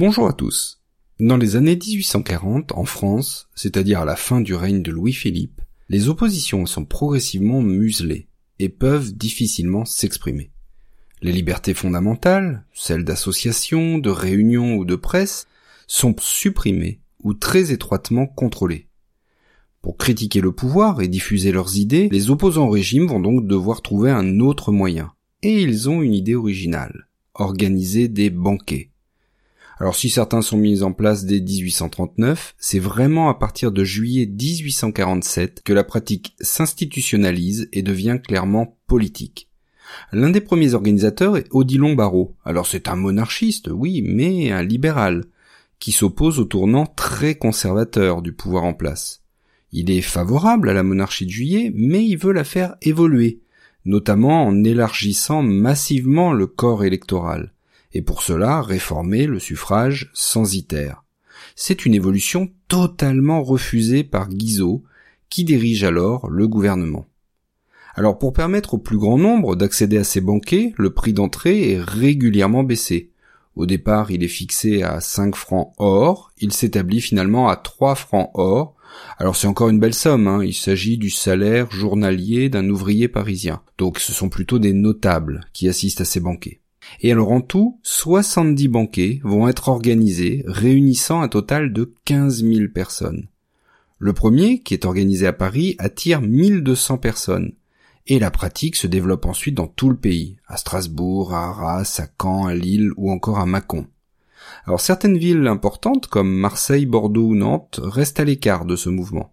Bonjour 0.00 0.28
à 0.28 0.32
tous. 0.32 0.80
Dans 1.18 1.36
les 1.36 1.56
années 1.56 1.76
1840, 1.76 2.72
en 2.72 2.86
France, 2.86 3.50
c'est-à-dire 3.54 4.00
à 4.00 4.06
la 4.06 4.16
fin 4.16 4.40
du 4.40 4.54
règne 4.54 4.82
de 4.82 4.90
Louis-Philippe, 4.90 5.60
les 5.90 6.08
oppositions 6.08 6.64
sont 6.64 6.86
progressivement 6.86 7.60
muselées 7.60 8.26
et 8.58 8.70
peuvent 8.70 9.12
difficilement 9.12 9.84
s'exprimer. 9.84 10.52
Les 11.20 11.32
libertés 11.32 11.74
fondamentales, 11.74 12.64
celles 12.72 13.04
d'association, 13.04 13.98
de 13.98 14.08
réunion 14.08 14.76
ou 14.76 14.86
de 14.86 14.96
presse, 14.96 15.46
sont 15.86 16.16
supprimées 16.18 17.02
ou 17.22 17.34
très 17.34 17.70
étroitement 17.70 18.26
contrôlées. 18.26 18.88
Pour 19.82 19.98
critiquer 19.98 20.40
le 20.40 20.52
pouvoir 20.52 21.02
et 21.02 21.08
diffuser 21.08 21.52
leurs 21.52 21.76
idées, 21.76 22.08
les 22.10 22.30
opposants 22.30 22.68
au 22.68 22.70
régime 22.70 23.06
vont 23.06 23.20
donc 23.20 23.46
devoir 23.46 23.82
trouver 23.82 24.10
un 24.10 24.40
autre 24.40 24.72
moyen. 24.72 25.12
Et 25.42 25.60
ils 25.60 25.90
ont 25.90 26.00
une 26.00 26.14
idée 26.14 26.36
originale. 26.36 27.06
Organiser 27.34 28.08
des 28.08 28.30
banquets. 28.30 28.89
Alors 29.80 29.96
si 29.96 30.10
certains 30.10 30.42
sont 30.42 30.58
mis 30.58 30.82
en 30.82 30.92
place 30.92 31.24
dès 31.24 31.40
1839, 31.40 32.54
c'est 32.58 32.78
vraiment 32.78 33.30
à 33.30 33.34
partir 33.34 33.72
de 33.72 33.82
juillet 33.82 34.26
1847 34.26 35.62
que 35.64 35.72
la 35.72 35.84
pratique 35.84 36.34
s'institutionnalise 36.38 37.66
et 37.72 37.80
devient 37.80 38.18
clairement 38.22 38.76
politique. 38.86 39.48
L'un 40.12 40.28
des 40.28 40.42
premiers 40.42 40.74
organisateurs 40.74 41.38
est 41.38 41.46
Odilon 41.50 41.94
Barrault. 41.94 42.36
Alors 42.44 42.66
c'est 42.66 42.88
un 42.88 42.94
monarchiste, 42.94 43.70
oui, 43.72 44.02
mais 44.02 44.52
un 44.52 44.62
libéral, 44.62 45.24
qui 45.78 45.92
s'oppose 45.92 46.40
au 46.40 46.44
tournant 46.44 46.84
très 46.84 47.36
conservateur 47.36 48.20
du 48.20 48.34
pouvoir 48.34 48.64
en 48.64 48.74
place. 48.74 49.22
Il 49.72 49.90
est 49.90 50.02
favorable 50.02 50.68
à 50.68 50.74
la 50.74 50.82
monarchie 50.82 51.24
de 51.24 51.30
juillet, 51.30 51.72
mais 51.74 52.04
il 52.04 52.18
veut 52.18 52.32
la 52.32 52.44
faire 52.44 52.76
évoluer, 52.82 53.40
notamment 53.86 54.44
en 54.44 54.62
élargissant 54.62 55.40
massivement 55.40 56.34
le 56.34 56.46
corps 56.46 56.84
électoral 56.84 57.54
et 57.92 58.02
pour 58.02 58.22
cela 58.22 58.62
réformer 58.62 59.26
le 59.26 59.38
suffrage 59.38 60.10
censitaire. 60.14 61.04
C'est 61.56 61.84
une 61.84 61.94
évolution 61.94 62.50
totalement 62.68 63.42
refusée 63.42 64.04
par 64.04 64.28
Guizot, 64.28 64.82
qui 65.28 65.44
dirige 65.44 65.84
alors 65.84 66.28
le 66.28 66.48
gouvernement. 66.48 67.06
Alors 67.94 68.18
pour 68.18 68.32
permettre 68.32 68.74
au 68.74 68.78
plus 68.78 68.98
grand 68.98 69.18
nombre 69.18 69.56
d'accéder 69.56 69.98
à 69.98 70.04
ces 70.04 70.20
banquets, 70.20 70.72
le 70.76 70.90
prix 70.90 71.12
d'entrée 71.12 71.72
est 71.72 71.80
régulièrement 71.80 72.62
baissé. 72.62 73.10
Au 73.56 73.66
départ, 73.66 74.10
il 74.10 74.22
est 74.22 74.28
fixé 74.28 74.82
à 74.82 75.00
5 75.00 75.34
francs 75.34 75.72
or, 75.78 76.30
il 76.38 76.52
s'établit 76.52 77.00
finalement 77.00 77.48
à 77.48 77.56
3 77.56 77.94
francs 77.96 78.30
or. 78.34 78.76
Alors 79.18 79.36
c'est 79.36 79.46
encore 79.46 79.68
une 79.68 79.80
belle 79.80 79.94
somme, 79.94 80.28
hein. 80.28 80.42
il 80.44 80.54
s'agit 80.54 80.98
du 80.98 81.10
salaire 81.10 81.70
journalier 81.70 82.48
d'un 82.48 82.68
ouvrier 82.68 83.08
parisien. 83.08 83.62
Donc 83.78 83.98
ce 83.98 84.12
sont 84.12 84.28
plutôt 84.28 84.58
des 84.58 84.72
notables 84.72 85.42
qui 85.52 85.68
assistent 85.68 86.00
à 86.00 86.04
ces 86.04 86.20
banquets. 86.20 86.59
Et 87.00 87.12
alors 87.12 87.30
en 87.30 87.40
tout, 87.40 87.78
70 87.82 88.68
banquets 88.68 89.20
vont 89.24 89.48
être 89.48 89.68
organisés, 89.68 90.42
réunissant 90.46 91.20
un 91.20 91.28
total 91.28 91.72
de 91.72 91.94
15 92.04 92.44
000 92.44 92.68
personnes. 92.74 93.28
Le 93.98 94.12
premier, 94.12 94.60
qui 94.60 94.74
est 94.74 94.86
organisé 94.86 95.26
à 95.26 95.32
Paris, 95.32 95.76
attire 95.78 96.22
1200 96.22 96.98
personnes. 96.98 97.52
Et 98.06 98.18
la 98.18 98.30
pratique 98.30 98.76
se 98.76 98.86
développe 98.86 99.26
ensuite 99.26 99.54
dans 99.54 99.66
tout 99.66 99.90
le 99.90 99.96
pays, 99.96 100.38
à 100.48 100.56
Strasbourg, 100.56 101.34
à 101.34 101.48
Arras, 101.48 102.00
à 102.02 102.06
Caen, 102.20 102.46
à 102.46 102.54
Lille 102.54 102.90
ou 102.96 103.10
encore 103.10 103.38
à 103.38 103.46
Mâcon. 103.46 103.86
Alors 104.64 104.80
certaines 104.80 105.18
villes 105.18 105.46
importantes 105.46 106.06
comme 106.06 106.32
Marseille, 106.32 106.86
Bordeaux 106.86 107.28
ou 107.28 107.34
Nantes 107.34 107.78
restent 107.82 108.20
à 108.20 108.24
l'écart 108.24 108.64
de 108.64 108.74
ce 108.74 108.88
mouvement. 108.88 109.32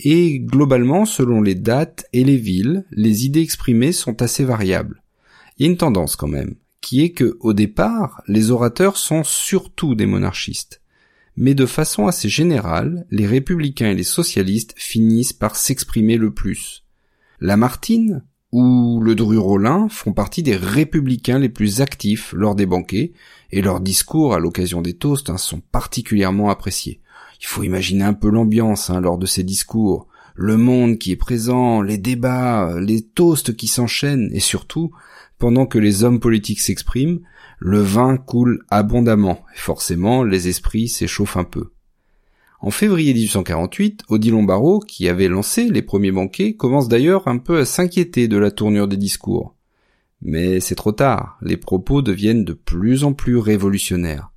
Et 0.00 0.40
globalement, 0.40 1.06
selon 1.06 1.40
les 1.40 1.54
dates 1.54 2.04
et 2.12 2.24
les 2.24 2.36
villes, 2.36 2.84
les 2.90 3.26
idées 3.26 3.42
exprimées 3.42 3.92
sont 3.92 4.22
assez 4.22 4.44
variables. 4.44 5.02
Il 5.56 5.66
y 5.66 5.68
a 5.68 5.70
une 5.70 5.78
tendance 5.78 6.16
quand 6.16 6.26
même 6.26 6.56
qui 6.94 7.02
est 7.02 7.10
que, 7.10 7.36
au 7.40 7.54
départ, 7.54 8.22
les 8.28 8.52
orateurs 8.52 8.96
sont 8.98 9.24
surtout 9.24 9.96
des 9.96 10.06
monarchistes. 10.06 10.80
Mais 11.36 11.54
de 11.54 11.66
façon 11.66 12.06
assez 12.06 12.28
générale, 12.28 13.04
les 13.10 13.26
républicains 13.26 13.90
et 13.90 13.96
les 13.96 14.04
socialistes 14.04 14.74
finissent 14.76 15.32
par 15.32 15.56
s'exprimer 15.56 16.18
le 16.18 16.32
plus. 16.32 16.84
Lamartine 17.40 18.22
ou 18.52 19.00
le 19.02 19.16
Dru-Rollin 19.16 19.88
font 19.88 20.12
partie 20.12 20.44
des 20.44 20.54
républicains 20.54 21.40
les 21.40 21.48
plus 21.48 21.80
actifs 21.80 22.32
lors 22.32 22.54
des 22.54 22.64
banquets, 22.64 23.12
et 23.50 23.60
leurs 23.60 23.80
discours 23.80 24.32
à 24.32 24.38
l'occasion 24.38 24.80
des 24.80 24.94
toasts 24.94 25.30
hein, 25.30 25.36
sont 25.36 25.58
particulièrement 25.72 26.48
appréciés. 26.48 27.00
Il 27.40 27.46
faut 27.46 27.64
imaginer 27.64 28.04
un 28.04 28.14
peu 28.14 28.30
l'ambiance 28.30 28.88
hein, 28.88 29.00
lors 29.00 29.18
de 29.18 29.26
ces 29.26 29.42
discours, 29.42 30.06
le 30.36 30.56
monde 30.56 30.98
qui 30.98 31.10
est 31.10 31.16
présent, 31.16 31.82
les 31.82 31.98
débats, 31.98 32.78
les 32.78 33.02
toasts 33.02 33.56
qui 33.56 33.66
s'enchaînent, 33.66 34.30
et 34.32 34.38
surtout 34.38 34.92
pendant 35.38 35.66
que 35.66 35.78
les 35.78 36.04
hommes 36.04 36.20
politiques 36.20 36.60
s'expriment, 36.60 37.20
le 37.58 37.80
vin 37.80 38.16
coule 38.16 38.64
abondamment, 38.70 39.44
et 39.54 39.58
forcément 39.58 40.22
les 40.22 40.48
esprits 40.48 40.88
s'échauffent 40.88 41.36
un 41.36 41.44
peu. 41.44 41.70
En 42.60 42.70
février 42.70 43.12
1848, 43.12 44.04
Odilon 44.08 44.42
Barrault, 44.42 44.80
qui 44.80 45.08
avait 45.08 45.28
lancé 45.28 45.68
les 45.68 45.82
premiers 45.82 46.12
banquets, 46.12 46.54
commence 46.54 46.88
d'ailleurs 46.88 47.28
un 47.28 47.36
peu 47.36 47.58
à 47.58 47.64
s'inquiéter 47.66 48.26
de 48.26 48.38
la 48.38 48.50
tournure 48.50 48.88
des 48.88 48.96
discours. 48.96 49.54
Mais 50.22 50.60
c'est 50.60 50.74
trop 50.74 50.92
tard, 50.92 51.36
les 51.42 51.58
propos 51.58 52.00
deviennent 52.00 52.44
de 52.44 52.54
plus 52.54 53.04
en 53.04 53.12
plus 53.12 53.36
révolutionnaires. 53.36 54.30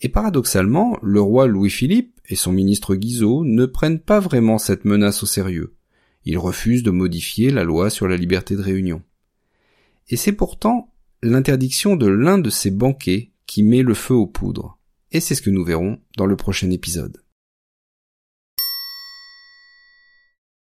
Et 0.00 0.08
paradoxalement, 0.08 0.96
le 1.02 1.20
roi 1.20 1.46
Louis-Philippe 1.46 2.18
et 2.28 2.36
son 2.36 2.52
ministre 2.52 2.94
Guizot 2.94 3.44
ne 3.44 3.66
prennent 3.66 4.00
pas 4.00 4.18
vraiment 4.18 4.56
cette 4.56 4.86
menace 4.86 5.22
au 5.22 5.26
sérieux. 5.26 5.74
Ils 6.24 6.38
refusent 6.38 6.82
de 6.82 6.90
modifier 6.90 7.50
la 7.50 7.64
loi 7.64 7.90
sur 7.90 8.08
la 8.08 8.16
liberté 8.16 8.56
de 8.56 8.62
réunion. 8.62 9.02
Et 10.12 10.16
c'est 10.16 10.32
pourtant 10.32 10.92
l'interdiction 11.22 11.96
de 11.96 12.06
l'un 12.06 12.36
de 12.36 12.50
ces 12.50 12.70
banquets 12.70 13.32
qui 13.46 13.62
met 13.62 13.82
le 13.82 13.94
feu 13.94 14.12
aux 14.12 14.26
poudres. 14.26 14.78
Et 15.10 15.20
c'est 15.20 15.34
ce 15.34 15.40
que 15.40 15.48
nous 15.48 15.64
verrons 15.64 16.00
dans 16.18 16.26
le 16.26 16.36
prochain 16.36 16.70
épisode. 16.70 17.24